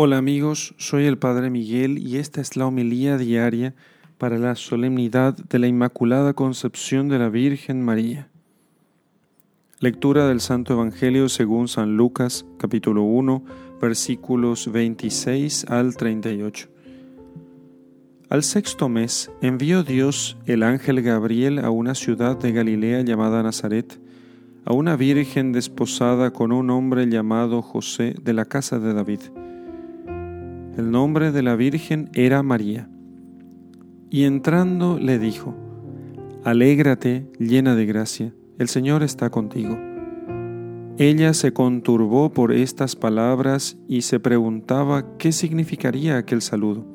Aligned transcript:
Hola 0.00 0.16
amigos, 0.18 0.76
soy 0.76 1.06
el 1.06 1.18
Padre 1.18 1.50
Miguel 1.50 1.98
y 1.98 2.18
esta 2.18 2.40
es 2.40 2.56
la 2.56 2.68
homilía 2.68 3.18
diaria 3.18 3.74
para 4.16 4.38
la 4.38 4.54
solemnidad 4.54 5.36
de 5.36 5.58
la 5.58 5.66
Inmaculada 5.66 6.34
Concepción 6.34 7.08
de 7.08 7.18
la 7.18 7.28
Virgen 7.30 7.82
María. 7.82 8.28
Lectura 9.80 10.28
del 10.28 10.40
Santo 10.40 10.74
Evangelio 10.74 11.28
según 11.28 11.66
San 11.66 11.96
Lucas 11.96 12.46
capítulo 12.58 13.02
1 13.02 13.42
versículos 13.80 14.70
26 14.70 15.64
al 15.64 15.96
38. 15.96 16.68
Al 18.28 18.44
sexto 18.44 18.88
mes 18.88 19.32
envió 19.42 19.82
Dios 19.82 20.36
el 20.46 20.62
ángel 20.62 21.02
Gabriel 21.02 21.58
a 21.58 21.70
una 21.70 21.96
ciudad 21.96 22.38
de 22.38 22.52
Galilea 22.52 23.00
llamada 23.00 23.42
Nazaret, 23.42 23.98
a 24.64 24.72
una 24.72 24.94
virgen 24.94 25.50
desposada 25.50 26.32
con 26.32 26.52
un 26.52 26.70
hombre 26.70 27.08
llamado 27.08 27.62
José 27.62 28.14
de 28.22 28.32
la 28.32 28.44
casa 28.44 28.78
de 28.78 28.94
David 28.94 29.22
el 30.78 30.92
nombre 30.92 31.32
de 31.32 31.42
la 31.42 31.56
Virgen 31.56 32.08
era 32.14 32.44
María. 32.44 32.88
Y 34.10 34.22
entrando 34.22 34.96
le 34.96 35.18
dijo, 35.18 35.56
Alégrate, 36.44 37.26
llena 37.40 37.74
de 37.74 37.84
gracia, 37.84 38.32
el 38.60 38.68
Señor 38.68 39.02
está 39.02 39.28
contigo. 39.28 39.76
Ella 40.96 41.34
se 41.34 41.52
conturbó 41.52 42.30
por 42.30 42.52
estas 42.52 42.94
palabras 42.94 43.76
y 43.88 44.02
se 44.02 44.20
preguntaba 44.20 45.16
qué 45.18 45.32
significaría 45.32 46.16
aquel 46.16 46.42
saludo. 46.42 46.86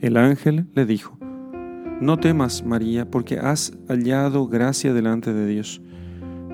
El 0.00 0.16
ángel 0.16 0.66
le 0.72 0.86
dijo, 0.86 1.18
No 2.00 2.18
temas, 2.18 2.64
María, 2.64 3.10
porque 3.10 3.40
has 3.40 3.72
hallado 3.88 4.46
gracia 4.46 4.94
delante 4.94 5.32
de 5.32 5.48
Dios. 5.48 5.82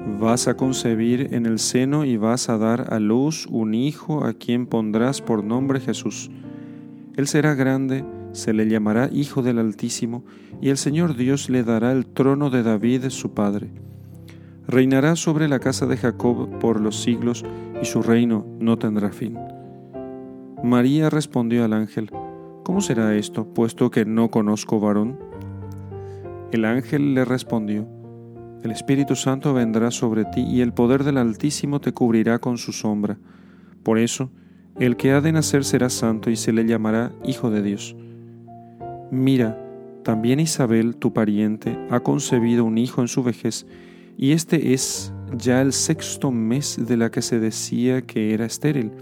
Vas 0.06 0.48
a 0.48 0.56
concebir 0.56 1.28
en 1.32 1.46
el 1.46 1.58
seno 1.58 2.04
y 2.04 2.16
vas 2.16 2.48
a 2.48 2.56
dar 2.56 2.92
a 2.92 2.98
luz 2.98 3.46
un 3.46 3.74
hijo 3.74 4.24
a 4.24 4.32
quien 4.32 4.66
pondrás 4.66 5.20
por 5.20 5.44
nombre 5.44 5.80
Jesús. 5.80 6.30
Él 7.16 7.26
será 7.26 7.54
grande, 7.54 8.04
se 8.32 8.52
le 8.52 8.68
llamará 8.68 9.10
Hijo 9.12 9.42
del 9.42 9.58
Altísimo, 9.58 10.24
y 10.60 10.70
el 10.70 10.78
Señor 10.78 11.16
Dios 11.16 11.50
le 11.50 11.64
dará 11.64 11.92
el 11.92 12.06
trono 12.06 12.48
de 12.48 12.62
David 12.62 13.10
su 13.10 13.32
padre. 13.34 13.70
Reinará 14.66 15.16
sobre 15.16 15.48
la 15.48 15.58
casa 15.58 15.86
de 15.86 15.96
Jacob 15.96 16.58
por 16.60 16.80
los 16.80 17.02
siglos, 17.02 17.44
y 17.80 17.84
su 17.84 18.02
reino 18.02 18.46
no 18.58 18.78
tendrá 18.78 19.10
fin. 19.10 19.38
María 20.62 21.10
respondió 21.10 21.64
al 21.64 21.72
ángel, 21.72 22.10
¿Cómo 22.62 22.80
será 22.80 23.14
esto, 23.16 23.46
puesto 23.52 23.90
que 23.90 24.04
no 24.04 24.30
conozco 24.30 24.80
varón? 24.80 25.18
El 26.52 26.64
ángel 26.64 27.14
le 27.14 27.24
respondió, 27.24 27.86
el 28.62 28.70
Espíritu 28.72 29.16
Santo 29.16 29.54
vendrá 29.54 29.90
sobre 29.90 30.26
ti 30.26 30.42
y 30.42 30.60
el 30.60 30.72
poder 30.72 31.04
del 31.04 31.16
Altísimo 31.16 31.80
te 31.80 31.92
cubrirá 31.92 32.38
con 32.40 32.58
su 32.58 32.72
sombra. 32.72 33.16
Por 33.82 33.98
eso, 33.98 34.30
el 34.78 34.96
que 34.96 35.12
ha 35.12 35.20
de 35.22 35.32
nacer 35.32 35.64
será 35.64 35.88
santo 35.88 36.30
y 36.30 36.36
se 36.36 36.52
le 36.52 36.66
llamará 36.66 37.12
Hijo 37.24 37.50
de 37.50 37.62
Dios. 37.62 37.96
Mira, 39.10 39.58
también 40.02 40.40
Isabel, 40.40 40.96
tu 40.96 41.12
pariente, 41.12 41.78
ha 41.90 42.00
concebido 42.00 42.64
un 42.64 42.78
hijo 42.78 43.00
en 43.00 43.08
su 43.08 43.22
vejez, 43.22 43.66
y 44.16 44.32
este 44.32 44.74
es 44.74 45.12
ya 45.36 45.62
el 45.62 45.72
sexto 45.72 46.30
mes 46.30 46.78
de 46.86 46.96
la 46.96 47.10
que 47.10 47.22
se 47.22 47.40
decía 47.40 48.02
que 48.02 48.34
era 48.34 48.44
estéril, 48.44 48.92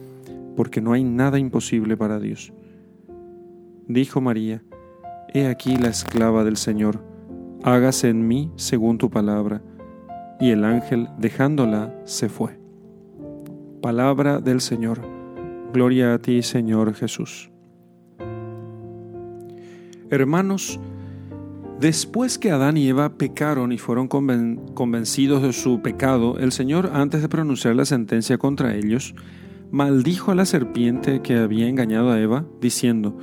porque 0.56 0.80
no 0.80 0.92
hay 0.92 1.02
nada 1.02 1.38
imposible 1.38 1.96
para 1.96 2.20
Dios. 2.20 2.52
Dijo 3.86 4.20
María, 4.20 4.62
He 5.34 5.46
aquí 5.46 5.76
la 5.76 5.88
esclava 5.88 6.44
del 6.44 6.56
Señor 6.56 7.07
hágase 7.74 8.08
en 8.08 8.26
mí 8.26 8.50
según 8.56 8.98
tu 8.98 9.10
palabra. 9.10 9.62
Y 10.40 10.50
el 10.50 10.64
ángel, 10.64 11.08
dejándola, 11.18 11.94
se 12.04 12.28
fue. 12.28 12.58
Palabra 13.82 14.40
del 14.40 14.60
Señor. 14.60 15.00
Gloria 15.72 16.14
a 16.14 16.18
ti, 16.18 16.42
Señor 16.42 16.94
Jesús. 16.94 17.50
Hermanos, 20.10 20.80
después 21.80 22.38
que 22.38 22.50
Adán 22.50 22.76
y 22.76 22.88
Eva 22.88 23.18
pecaron 23.18 23.72
y 23.72 23.78
fueron 23.78 24.08
convencidos 24.08 25.42
de 25.42 25.52
su 25.52 25.82
pecado, 25.82 26.38
el 26.38 26.52
Señor, 26.52 26.90
antes 26.94 27.20
de 27.20 27.28
pronunciar 27.28 27.76
la 27.76 27.84
sentencia 27.84 28.38
contra 28.38 28.74
ellos, 28.74 29.14
maldijo 29.70 30.30
a 30.30 30.34
la 30.34 30.46
serpiente 30.46 31.20
que 31.20 31.36
había 31.36 31.68
engañado 31.68 32.10
a 32.10 32.20
Eva, 32.20 32.46
diciendo, 32.60 33.18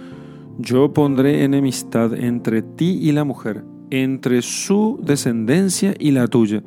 Yo 0.59 0.93
pondré 0.93 1.43
enemistad 1.43 2.13
entre 2.13 2.61
ti 2.61 2.99
y 3.01 3.11
la 3.13 3.23
mujer 3.23 3.63
entre 3.89 4.41
su 4.41 4.99
descendencia 5.03 5.93
y 5.99 6.11
la 6.11 6.27
tuya, 6.27 6.63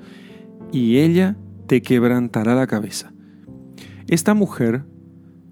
y 0.72 0.98
ella 0.98 1.36
te 1.66 1.82
quebrantará 1.82 2.54
la 2.54 2.66
cabeza. 2.66 3.12
Esta 4.06 4.34
mujer 4.34 4.84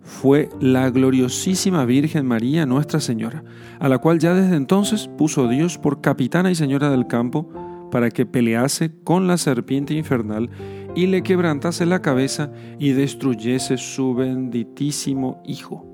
fue 0.00 0.48
la 0.60 0.88
gloriosísima 0.90 1.84
Virgen 1.84 2.26
María 2.26 2.64
Nuestra 2.64 3.00
Señora, 3.00 3.44
a 3.80 3.88
la 3.88 3.98
cual 3.98 4.18
ya 4.18 4.34
desde 4.34 4.56
entonces 4.56 5.08
puso 5.18 5.48
Dios 5.48 5.78
por 5.78 6.00
capitana 6.00 6.50
y 6.50 6.54
señora 6.54 6.90
del 6.90 7.06
campo 7.06 7.50
para 7.90 8.10
que 8.10 8.24
pelease 8.24 8.92
con 9.04 9.26
la 9.26 9.36
serpiente 9.36 9.94
infernal 9.94 10.48
y 10.94 11.06
le 11.06 11.22
quebrantase 11.22 11.86
la 11.86 12.02
cabeza 12.02 12.50
y 12.78 12.92
destruyese 12.92 13.76
su 13.76 14.14
benditísimo 14.14 15.42
Hijo. 15.44 15.84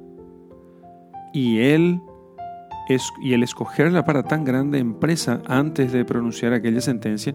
Y 1.32 1.59
él 1.59 2.00
y 3.20 3.32
el 3.32 3.43
escogerla 3.43 4.04
para 4.04 4.25
tan 4.25 4.44
grande 4.44 4.78
empresa 4.78 5.41
antes 5.47 5.93
de 5.93 6.04
pronunciar 6.04 6.53
aquella 6.53 6.81
sentencia 6.81 7.34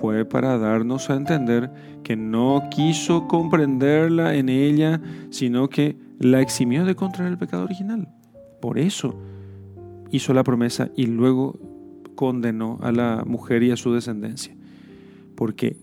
fue 0.00 0.24
para 0.24 0.58
darnos 0.58 1.10
a 1.10 1.16
entender 1.16 1.70
que 2.02 2.16
no 2.16 2.68
quiso 2.70 3.26
comprenderla 3.26 4.34
en 4.34 4.48
ella, 4.48 5.00
sino 5.30 5.68
que 5.68 5.96
la 6.18 6.40
eximió 6.40 6.84
de 6.84 6.94
contraer 6.94 7.32
el 7.32 7.38
pecado 7.38 7.64
original. 7.64 8.08
Por 8.60 8.78
eso 8.78 9.18
hizo 10.10 10.34
la 10.34 10.44
promesa 10.44 10.90
y 10.96 11.06
luego 11.06 11.58
condenó 12.14 12.78
a 12.82 12.92
la 12.92 13.24
mujer 13.26 13.62
y 13.62 13.70
a 13.70 13.76
su 13.76 13.92
descendencia. 13.92 14.54
Porque 15.34 15.76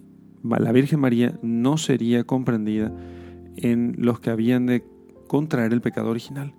la 0.43 0.71
Virgen 0.71 0.99
María 0.99 1.37
no 1.41 1.77
sería 1.77 2.23
comprendida 2.23 2.93
en 3.57 3.95
los 3.97 4.19
que 4.19 4.29
habían 4.29 4.67
de 4.67 4.83
contraer 5.27 5.73
el 5.73 5.81
pecado 5.81 6.09
original 6.09 6.53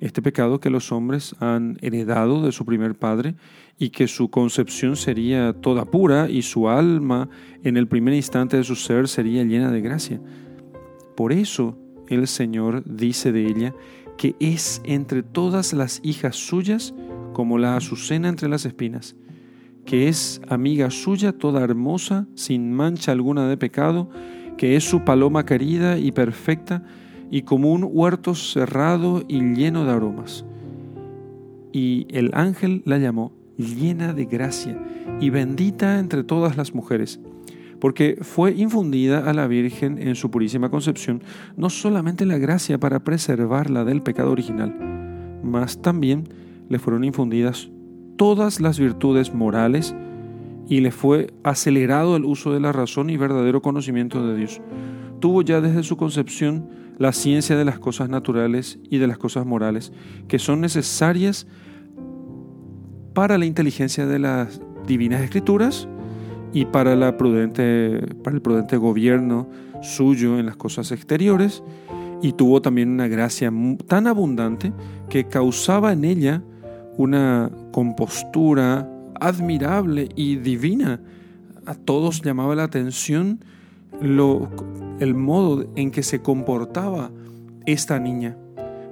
este 0.00 0.22
pecado 0.22 0.60
que 0.60 0.70
los 0.70 0.92
hombres 0.92 1.34
han 1.40 1.78
heredado 1.80 2.42
de 2.42 2.52
su 2.52 2.64
primer 2.64 2.94
padre 2.94 3.34
y 3.78 3.90
que 3.90 4.08
su 4.08 4.30
concepción 4.30 4.96
sería 4.96 5.52
toda 5.52 5.84
pura 5.84 6.28
y 6.28 6.42
su 6.42 6.68
alma 6.68 7.28
en 7.62 7.76
el 7.76 7.88
primer 7.88 8.14
instante 8.14 8.56
de 8.56 8.64
su 8.64 8.76
ser 8.76 9.08
sería 9.08 9.44
llena 9.44 9.70
de 9.70 9.80
gracia. 9.80 10.20
Por 11.16 11.32
eso 11.32 11.78
el 12.08 12.26
Señor 12.26 12.84
dice 12.84 13.32
de 13.32 13.46
ella 13.46 13.74
que 14.16 14.34
es 14.40 14.80
entre 14.84 15.22
todas 15.22 15.72
las 15.72 16.00
hijas 16.02 16.36
suyas 16.36 16.94
como 17.32 17.58
la 17.58 17.76
azucena 17.76 18.28
entre 18.28 18.48
las 18.48 18.64
espinas, 18.64 19.14
que 19.84 20.08
es 20.08 20.40
amiga 20.48 20.90
suya 20.90 21.32
toda 21.32 21.62
hermosa, 21.62 22.26
sin 22.34 22.72
mancha 22.72 23.12
alguna 23.12 23.46
de 23.48 23.58
pecado, 23.58 24.08
que 24.56 24.76
es 24.76 24.84
su 24.84 25.04
paloma 25.04 25.44
querida 25.44 25.98
y 25.98 26.12
perfecta, 26.12 26.82
y 27.30 27.42
como 27.42 27.72
un 27.72 27.88
huerto 27.90 28.34
cerrado 28.34 29.22
y 29.26 29.40
lleno 29.54 29.84
de 29.84 29.92
aromas. 29.92 30.44
Y 31.72 32.06
el 32.10 32.30
ángel 32.34 32.82
la 32.84 32.98
llamó 32.98 33.32
llena 33.56 34.12
de 34.12 34.26
gracia 34.26 34.78
y 35.20 35.30
bendita 35.30 35.98
entre 35.98 36.24
todas 36.24 36.56
las 36.56 36.74
mujeres, 36.74 37.20
porque 37.80 38.18
fue 38.20 38.52
infundida 38.52 39.28
a 39.28 39.32
la 39.32 39.46
Virgen 39.46 39.98
en 39.98 40.14
su 40.14 40.30
purísima 40.30 40.70
concepción 40.70 41.22
no 41.56 41.70
solamente 41.70 42.26
la 42.26 42.38
gracia 42.38 42.78
para 42.78 43.00
preservarla 43.00 43.84
del 43.84 44.02
pecado 44.02 44.30
original, 44.30 44.74
mas 45.42 45.80
también 45.80 46.24
le 46.68 46.78
fueron 46.78 47.04
infundidas 47.04 47.70
todas 48.16 48.60
las 48.60 48.78
virtudes 48.78 49.34
morales 49.34 49.94
y 50.68 50.80
le 50.80 50.90
fue 50.90 51.32
acelerado 51.44 52.16
el 52.16 52.24
uso 52.24 52.52
de 52.52 52.60
la 52.60 52.72
razón 52.72 53.10
y 53.10 53.16
verdadero 53.16 53.62
conocimiento 53.62 54.26
de 54.26 54.36
Dios. 54.36 54.60
Tuvo 55.20 55.42
ya 55.42 55.60
desde 55.60 55.82
su 55.82 55.96
concepción 55.96 56.68
la 56.98 57.12
ciencia 57.12 57.56
de 57.56 57.64
las 57.64 57.78
cosas 57.78 58.08
naturales 58.08 58.78
y 58.90 58.98
de 58.98 59.06
las 59.06 59.18
cosas 59.18 59.46
morales, 59.46 59.92
que 60.28 60.38
son 60.38 60.60
necesarias 60.60 61.46
para 63.12 63.38
la 63.38 63.46
inteligencia 63.46 64.06
de 64.06 64.18
las 64.18 64.60
divinas 64.86 65.22
escrituras 65.22 65.88
y 66.52 66.64
para, 66.66 66.96
la 66.96 67.16
prudente, 67.16 68.00
para 68.22 68.36
el 68.36 68.42
prudente 68.42 68.76
gobierno 68.76 69.48
suyo 69.82 70.38
en 70.38 70.46
las 70.46 70.56
cosas 70.56 70.92
exteriores, 70.92 71.62
y 72.22 72.32
tuvo 72.32 72.62
también 72.62 72.90
una 72.90 73.08
gracia 73.08 73.52
tan 73.86 74.06
abundante 74.06 74.72
que 75.10 75.24
causaba 75.24 75.92
en 75.92 76.04
ella 76.04 76.42
una 76.96 77.50
compostura 77.72 78.90
admirable 79.20 80.08
y 80.16 80.36
divina. 80.36 81.00
A 81.66 81.74
todos 81.74 82.22
llamaba 82.22 82.54
la 82.54 82.64
atención 82.64 83.40
lo, 84.00 84.50
el 85.00 85.14
modo 85.14 85.66
en 85.76 85.90
que 85.90 86.02
se 86.02 86.20
comportaba 86.20 87.10
esta 87.66 87.98
niña, 87.98 88.36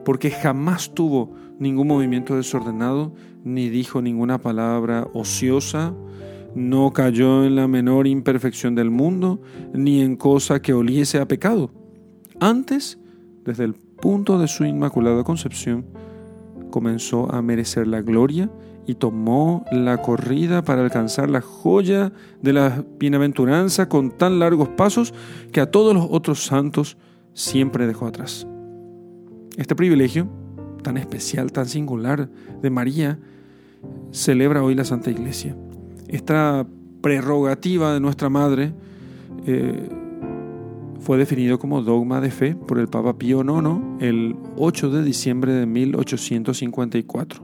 porque 0.04 0.30
jamás 0.30 0.94
tuvo 0.94 1.32
ningún 1.58 1.88
movimiento 1.88 2.36
desordenado, 2.36 3.12
ni 3.44 3.68
dijo 3.68 4.02
ninguna 4.02 4.38
palabra 4.38 5.08
ociosa, 5.12 5.94
no 6.54 6.92
cayó 6.92 7.44
en 7.44 7.56
la 7.56 7.68
menor 7.68 8.06
imperfección 8.06 8.74
del 8.74 8.90
mundo, 8.90 9.40
ni 9.72 10.00
en 10.00 10.16
cosa 10.16 10.62
que 10.62 10.72
oliese 10.72 11.18
a 11.18 11.26
pecado. 11.26 11.70
Antes, 12.40 12.98
desde 13.44 13.64
el 13.64 13.74
punto 13.74 14.38
de 14.38 14.48
su 14.48 14.64
inmaculada 14.64 15.24
concepción, 15.24 15.86
comenzó 16.70 17.32
a 17.32 17.42
merecer 17.42 17.86
la 17.86 18.02
gloria 18.02 18.50
y 18.86 18.94
tomó 18.94 19.64
la 19.72 20.02
corrida 20.02 20.62
para 20.62 20.82
alcanzar 20.82 21.30
la 21.30 21.40
joya 21.40 22.12
de 22.42 22.52
la 22.52 22.84
bienaventuranza 22.98 23.88
con 23.88 24.10
tan 24.10 24.38
largos 24.38 24.68
pasos 24.68 25.14
que 25.52 25.60
a 25.60 25.70
todos 25.70 25.94
los 25.94 26.06
otros 26.10 26.44
santos 26.44 26.96
siempre 27.32 27.86
dejó 27.86 28.06
atrás. 28.06 28.46
Este 29.56 29.74
privilegio, 29.74 30.28
tan 30.82 30.96
especial, 30.96 31.52
tan 31.52 31.66
singular 31.66 32.28
de 32.60 32.70
María, 32.70 33.18
celebra 34.10 34.62
hoy 34.62 34.74
la 34.74 34.84
Santa 34.84 35.10
Iglesia. 35.10 35.56
Esta 36.08 36.66
prerrogativa 37.00 37.92
de 37.92 38.00
nuestra 38.00 38.28
Madre 38.28 38.72
eh, 39.46 39.88
fue 41.00 41.18
definido 41.18 41.58
como 41.58 41.82
dogma 41.82 42.20
de 42.20 42.30
fe 42.30 42.54
por 42.54 42.78
el 42.78 42.88
Papa 42.88 43.18
Pío 43.18 43.42
IX 43.42 44.02
el 44.02 44.36
8 44.56 44.90
de 44.90 45.04
diciembre 45.04 45.52
de 45.52 45.66
1854. 45.66 47.42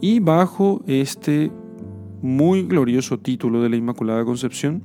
Y 0.00 0.20
bajo 0.20 0.82
este 0.86 1.50
muy 2.22 2.62
glorioso 2.62 3.18
título 3.18 3.62
de 3.62 3.68
la 3.68 3.76
Inmaculada 3.76 4.24
Concepción 4.24 4.82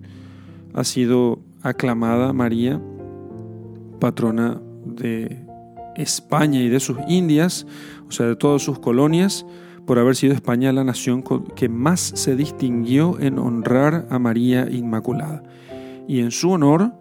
ha 0.73 0.83
sido 0.83 1.39
aclamada 1.61 2.33
María, 2.33 2.81
patrona 3.99 4.61
de 4.85 5.45
España 5.95 6.61
y 6.61 6.69
de 6.69 6.79
sus 6.79 6.97
Indias, 7.07 7.65
o 8.07 8.11
sea, 8.11 8.27
de 8.27 8.35
todas 8.35 8.61
sus 8.61 8.79
colonias, 8.79 9.45
por 9.85 9.99
haber 9.99 10.15
sido 10.15 10.33
España 10.33 10.71
la 10.71 10.83
nación 10.83 11.23
que 11.55 11.67
más 11.67 11.99
se 11.99 12.35
distinguió 12.35 13.19
en 13.19 13.39
honrar 13.39 14.05
a 14.09 14.19
María 14.19 14.69
Inmaculada. 14.69 15.43
Y 16.07 16.19
en 16.19 16.31
su 16.31 16.51
honor, 16.51 16.93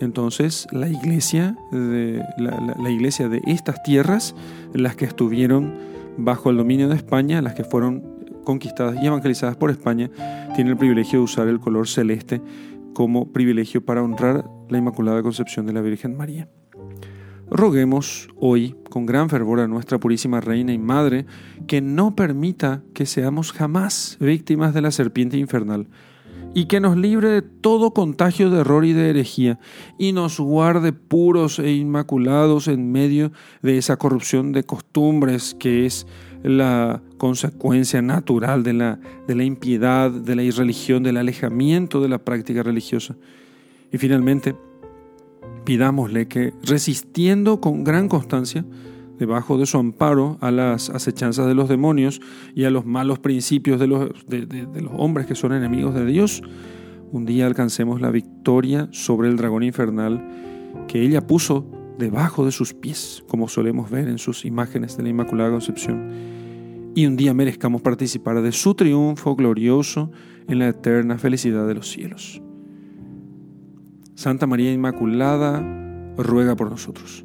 entonces, 0.00 0.66
la 0.72 0.88
iglesia 0.88 1.56
de, 1.70 2.24
la, 2.38 2.90
iglesia 2.90 3.28
de 3.28 3.40
estas 3.46 3.82
tierras, 3.82 4.34
las 4.72 4.96
que 4.96 5.04
estuvieron 5.04 5.74
bajo 6.16 6.50
el 6.50 6.56
dominio 6.56 6.88
de 6.88 6.96
España, 6.96 7.42
las 7.42 7.54
que 7.54 7.64
fueron 7.64 8.02
conquistadas 8.44 9.02
y 9.02 9.06
evangelizadas 9.06 9.56
por 9.56 9.70
España, 9.70 10.10
tienen 10.54 10.72
el 10.72 10.78
privilegio 10.78 11.20
de 11.20 11.24
usar 11.24 11.48
el 11.48 11.60
color 11.60 11.88
celeste 11.88 12.40
como 12.94 13.32
privilegio 13.32 13.84
para 13.84 14.02
honrar 14.02 14.44
la 14.68 14.78
Inmaculada 14.78 15.22
Concepción 15.22 15.66
de 15.66 15.72
la 15.72 15.80
Virgen 15.80 16.16
María. 16.16 16.48
Roguemos 17.50 18.28
hoy 18.36 18.74
con 18.88 19.04
gran 19.04 19.28
fervor 19.28 19.60
a 19.60 19.68
nuestra 19.68 19.98
Purísima 19.98 20.40
Reina 20.40 20.72
y 20.72 20.78
Madre 20.78 21.26
que 21.66 21.82
no 21.82 22.16
permita 22.16 22.82
que 22.94 23.04
seamos 23.04 23.52
jamás 23.52 24.16
víctimas 24.20 24.72
de 24.72 24.80
la 24.80 24.90
serpiente 24.90 25.36
infernal 25.36 25.86
y 26.54 26.66
que 26.66 26.80
nos 26.80 26.96
libre 26.96 27.28
de 27.28 27.42
todo 27.42 27.92
contagio 27.92 28.50
de 28.50 28.60
error 28.60 28.84
y 28.84 28.92
de 28.92 29.10
herejía, 29.10 29.58
y 29.98 30.12
nos 30.12 30.38
guarde 30.38 30.92
puros 30.92 31.58
e 31.58 31.72
inmaculados 31.72 32.68
en 32.68 32.92
medio 32.92 33.32
de 33.62 33.78
esa 33.78 33.96
corrupción 33.96 34.52
de 34.52 34.64
costumbres 34.64 35.56
que 35.58 35.86
es 35.86 36.06
la 36.42 37.02
consecuencia 37.18 38.02
natural 38.02 38.62
de 38.62 38.72
la, 38.72 38.98
de 39.26 39.34
la 39.34 39.44
impiedad, 39.44 40.10
de 40.10 40.36
la 40.36 40.42
irreligión, 40.42 41.02
del 41.02 41.16
alejamiento 41.16 42.00
de 42.00 42.08
la 42.08 42.18
práctica 42.18 42.62
religiosa. 42.62 43.16
Y 43.92 43.98
finalmente, 43.98 44.56
pidámosle 45.64 46.26
que, 46.26 46.52
resistiendo 46.64 47.60
con 47.60 47.84
gran 47.84 48.08
constancia, 48.08 48.64
debajo 49.22 49.56
de 49.56 49.66
su 49.66 49.78
amparo 49.78 50.36
a 50.40 50.50
las 50.50 50.90
acechanzas 50.90 51.46
de 51.46 51.54
los 51.54 51.68
demonios 51.68 52.20
y 52.56 52.64
a 52.64 52.70
los 52.70 52.84
malos 52.84 53.20
principios 53.20 53.78
de 53.78 53.86
los, 53.86 54.10
de, 54.26 54.66
los 54.74 54.90
hombres 54.96 55.26
que 55.26 55.36
son 55.36 55.52
enemigos 55.52 55.94
de 55.94 56.04
Dios, 56.04 56.42
un 57.12 57.24
día 57.24 57.46
alcancemos 57.46 58.00
la 58.00 58.10
victoria 58.10 58.88
sobre 58.90 59.28
el 59.28 59.36
dragón 59.36 59.62
infernal 59.62 60.20
que 60.88 61.02
ella 61.02 61.24
puso 61.24 61.64
debajo 61.98 62.44
de 62.44 62.50
sus 62.50 62.74
pies, 62.74 63.22
como 63.28 63.46
solemos 63.46 63.90
ver 63.90 64.08
en 64.08 64.18
sus 64.18 64.44
imágenes 64.44 64.96
de 64.96 65.04
la 65.04 65.10
Inmaculada 65.10 65.52
Concepción, 65.52 66.10
y 66.96 67.06
un 67.06 67.16
día 67.16 67.32
merezcamos 67.32 67.80
participar 67.80 68.42
de 68.42 68.50
su 68.50 68.74
triunfo 68.74 69.36
glorioso 69.36 70.10
en 70.48 70.58
la 70.58 70.66
eterna 70.66 71.16
felicidad 71.16 71.68
de 71.68 71.74
los 71.74 71.88
cielos. 71.88 72.42
Santa 74.16 74.48
María 74.48 74.72
Inmaculada, 74.72 75.60
ruega 76.16 76.56
por 76.56 76.70
nosotros. 76.70 77.24